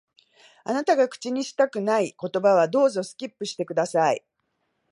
[0.63, 4.25] あなたが口にしたくない言葉は、どうぞ、スキップして下さい。